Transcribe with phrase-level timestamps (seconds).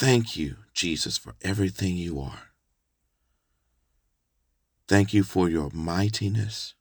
[0.00, 2.52] Thank you, Jesus, for everything you are.
[4.88, 6.72] Thank you for your mightiness,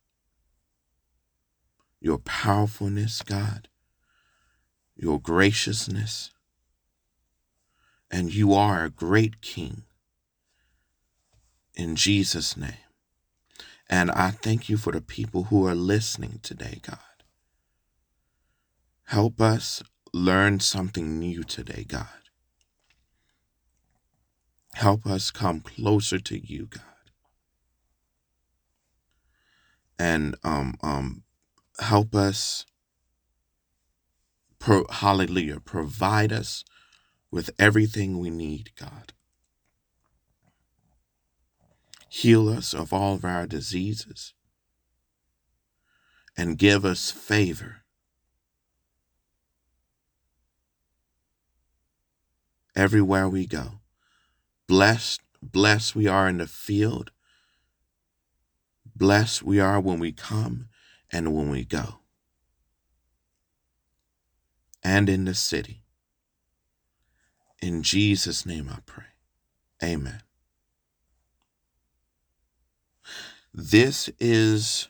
[2.00, 3.68] your powerfulness, God,
[4.96, 6.32] your graciousness.
[8.10, 9.84] And you are a great King.
[11.76, 12.86] In Jesus' name.
[13.90, 17.00] And I thank you for the people who are listening today, God.
[19.08, 19.84] Help us
[20.14, 22.19] learn something new today, God.
[24.76, 26.84] Help us come closer to you, God.
[30.00, 31.24] and um, um,
[31.80, 32.66] help us,
[34.60, 36.64] pro- hallelujah, provide us
[37.32, 39.14] with everything we need, God.
[42.10, 44.34] Heal us of all of our diseases
[46.38, 47.84] and give us favor.
[52.76, 53.79] Everywhere we go.
[54.70, 57.12] Blessed, blessed we are in the field
[59.00, 60.68] Blessed we are when we come
[61.10, 62.00] and when we go,
[64.84, 65.86] and in the city.
[67.62, 69.06] In Jesus' name I pray.
[69.82, 70.22] Amen.
[73.54, 74.90] This is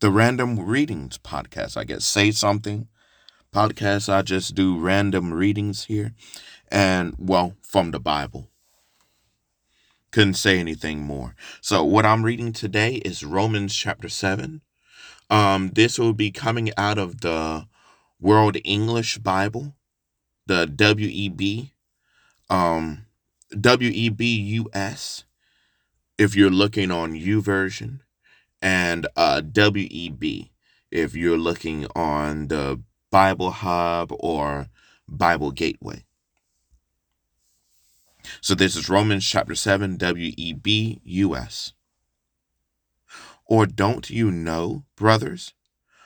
[0.00, 1.78] the Random Readings podcast.
[1.78, 2.88] I guess Say Something
[3.50, 4.12] podcast.
[4.12, 6.12] I just do random readings here,
[6.70, 8.50] and well, from the Bible
[10.10, 11.34] couldn't say anything more.
[11.60, 14.60] So what I'm reading today is Romans chapter 7.
[15.28, 17.66] Um this will be coming out of the
[18.20, 19.74] World English Bible,
[20.46, 21.70] the WEB
[22.48, 23.06] um
[23.54, 25.24] WEBUS
[26.18, 28.00] if you're looking on YouVersion
[28.60, 30.50] and uh WEB
[30.90, 34.68] if you're looking on the Bible Hub or
[35.08, 36.04] Bible Gateway.
[38.40, 41.72] So this is Romans chapter 7, WEB US.
[43.44, 45.54] Or don't you know, brothers?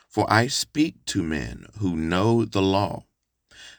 [0.07, 3.05] For I speak to men who know the law,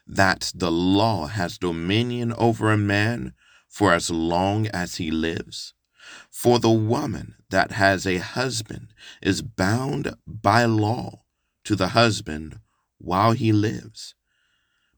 [0.07, 3.33] that the law has dominion over a man
[3.69, 5.75] for as long as he lives.
[6.31, 11.23] For the woman that has a husband is bound by law
[11.65, 12.61] to the husband
[12.99, 14.15] while he lives.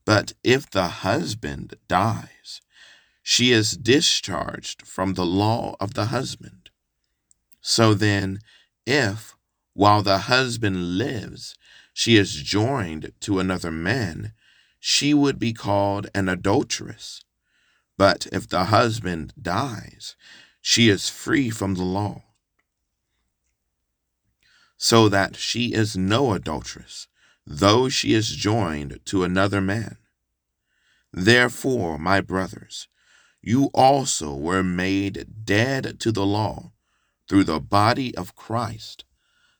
[0.05, 2.61] But if the husband dies,
[3.31, 6.71] she is discharged from the law of the husband.
[7.61, 8.39] So then,
[8.87, 9.37] if,
[9.75, 11.55] while the husband lives,
[11.93, 14.33] she is joined to another man,
[14.81, 17.23] she would be called an adulteress.
[17.99, 20.17] But if the husband dies,
[20.63, 22.23] she is free from the law.
[24.79, 27.09] So that she is no adulteress,
[27.47, 29.99] though she is joined to another man.
[31.13, 32.89] Therefore, my brothers,
[33.41, 36.73] you also were made dead to the law
[37.29, 39.05] through the body of Christ,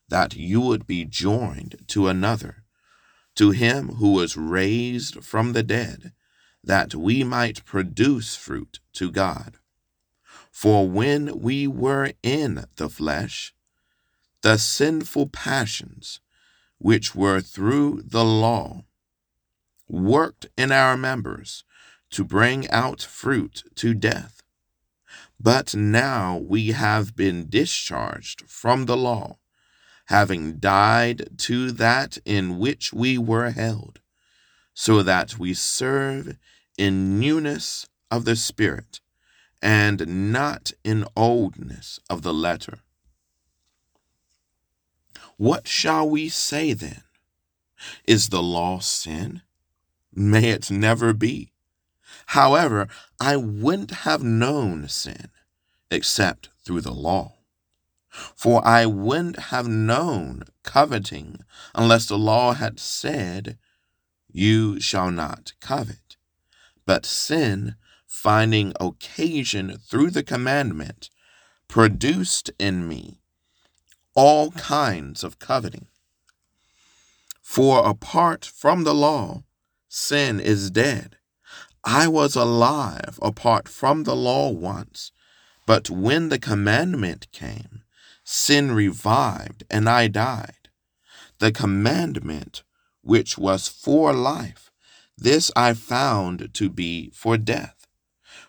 [0.09, 2.63] that you would be joined to another,
[3.35, 6.13] to him who was raised from the dead,
[6.63, 9.57] that we might produce fruit to God.
[10.51, 13.53] For when we were in the flesh,
[14.41, 16.19] the sinful passions,
[16.79, 18.85] which were through the law,
[19.87, 21.63] worked in our members
[22.11, 24.41] to bring out fruit to death.
[25.39, 29.37] But now we have been discharged from the law,
[30.05, 33.99] having died to that in which we were held,
[34.73, 36.37] so that we serve
[36.77, 38.99] in newness of the Spirit,
[39.61, 42.79] and not in oldness of the letter.
[45.37, 47.03] What shall we say then?
[48.05, 49.41] Is the law sin?
[50.13, 51.53] May it never be.
[52.33, 52.87] However,
[53.19, 55.31] I wouldn't have known sin
[55.89, 57.39] except through the law.
[58.35, 63.57] For I wouldn't have known coveting unless the law had said,
[64.31, 66.17] You shall not covet.
[66.85, 71.09] But sin, finding occasion through the commandment,
[71.67, 73.21] produced in me
[74.13, 75.87] all kinds of coveting.
[77.41, 79.45] For apart from the law,
[79.87, 81.15] sin is dead.
[81.83, 85.11] I was alive apart from the law once,
[85.65, 87.83] but when the commandment came,
[88.23, 90.69] sin revived and I died.
[91.39, 92.63] The commandment,
[93.01, 94.71] which was for life,
[95.17, 97.87] this I found to be for death.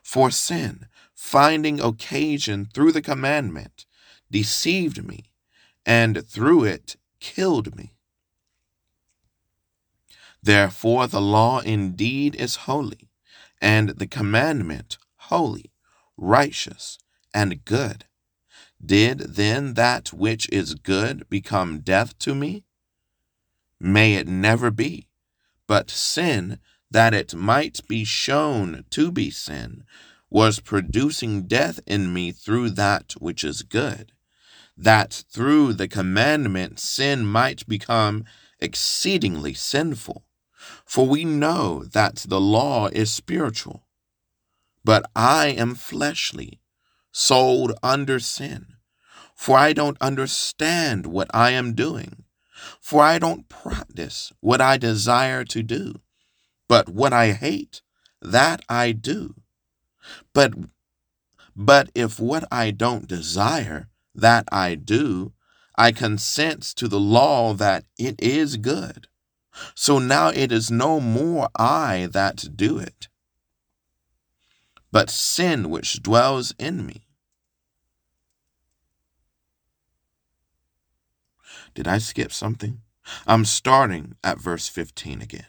[0.03, 3.87] For sin, finding occasion through the commandment,
[4.31, 5.31] deceived me,
[5.87, 7.95] and through it killed me.
[10.43, 13.10] Therefore, the law indeed is holy
[13.61, 14.99] and the commandment
[15.31, 15.71] holy,
[16.17, 16.99] righteous,
[17.33, 18.05] and good.
[18.85, 22.65] Did then that which is good become death to me?
[23.79, 25.09] May it never be.
[25.67, 26.59] But sin,
[26.91, 29.85] that it might be shown to be sin,
[30.29, 34.13] was producing death in me through that which is good,
[34.77, 38.25] that through the commandment sin might become
[38.59, 40.25] exceedingly sinful.
[40.85, 43.87] For we know that the law is spiritual,
[44.85, 46.61] but I am fleshly,
[47.13, 48.75] sold under sin.
[49.35, 52.25] For I don't understand what I am doing,
[52.81, 56.01] for I don't practice what I desire to do,
[56.69, 57.83] but what I hate,
[58.21, 59.35] that I do.
[60.33, 60.55] But
[61.57, 65.33] but if what I don't desire, that I do,
[65.77, 69.09] I consent to the law that it is good.
[69.75, 73.09] So now it is no more I that do it,
[74.93, 77.03] but sin which dwells in me.
[81.75, 82.81] Did I skip something?
[83.27, 85.47] I'm starting at verse 15 again.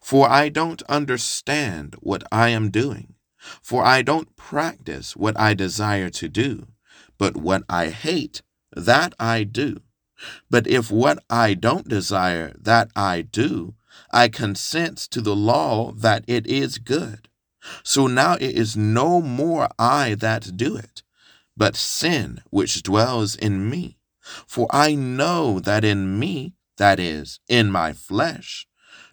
[0.00, 3.14] For I don't understand what I am doing,
[3.62, 6.68] for I don't practice what I desire to do,
[7.18, 8.42] but what I hate,
[8.74, 9.80] that I do.
[10.50, 13.74] But if what I don't desire, that I do,
[14.10, 17.28] I consent to the law that it is good.
[17.82, 21.02] So now it is no more I that do it,
[21.56, 23.98] but sin which dwells in me.
[24.46, 28.66] For I know that in me, that is, in my flesh,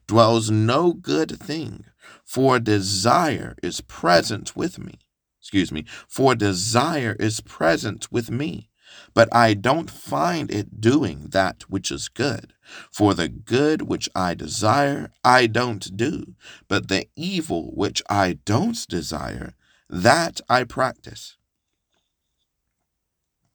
[0.08, 1.86] dwells no good thing,
[2.24, 5.00] for desire is present with me.
[5.42, 8.69] Excuse me, for desire is present with me,
[9.14, 12.54] but I don't find it doing that which is good.
[12.92, 16.36] For the good which I desire, I don't do,
[16.68, 19.54] but the evil which I don't desire,
[19.90, 21.38] that I practice.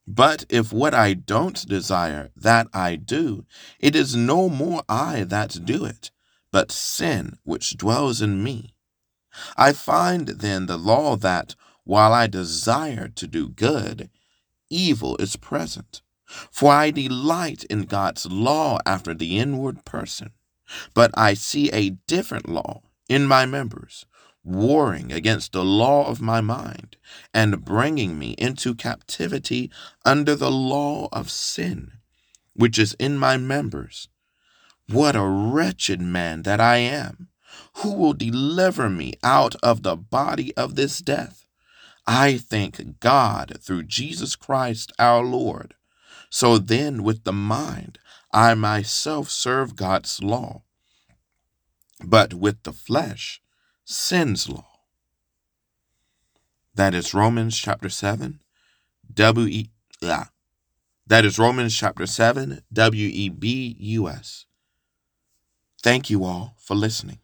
[0.06, 3.46] But if what I don't desire, that I do,
[3.78, 6.10] it is no more I that do it,
[6.50, 8.74] but sin which dwells in me.
[9.56, 11.54] I find then the law that,
[11.84, 14.10] while I desire to do good,
[14.74, 16.02] evil is present.
[16.50, 20.32] For I delight in God's law after the inward person.
[20.94, 24.06] But I see a different law in my members,
[24.42, 26.96] warring against the law of my mind,
[27.32, 29.70] and bringing me into captivity
[30.04, 31.92] under the law of sin,
[32.54, 34.08] which is in my members.
[34.88, 37.28] What a wretched man that I am!
[37.78, 41.43] Who will deliver me out of the body of this death?
[42.06, 45.74] I thank God through Jesus Christ our Lord.
[46.30, 47.98] So then, with the mind,
[48.32, 50.62] I myself serve God's law,
[52.04, 53.40] but with the flesh,
[53.84, 54.66] sin's law.
[56.74, 58.40] That is Romans chapter 7,
[59.12, 59.70] W E
[60.00, 60.24] yeah.
[61.06, 64.46] That is Romans chapter 7, W E B U S.
[65.82, 67.20] Thank you all for listening.